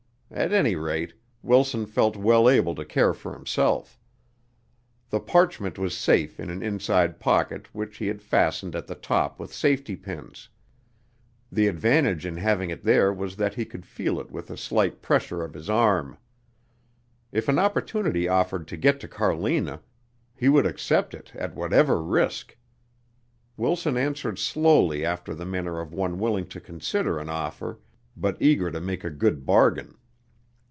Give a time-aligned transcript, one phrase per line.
[0.33, 1.13] At any rate,
[1.43, 3.99] Wilson felt well able to care for himself.
[5.09, 9.41] The parchment was safe in an inside pocket which he had fastened at the top
[9.41, 10.47] with safety pins.
[11.51, 15.01] The advantage in having it there was that he could feel it with a slight
[15.01, 16.17] pressure of his arm.
[17.33, 19.81] If an opportunity offered to get to Carlina,
[20.33, 22.55] he would accept it at whatever risk.
[23.57, 27.79] Wilson answered slowly after the manner of one willing to consider an offer
[28.15, 29.97] but eager to make a good bargain.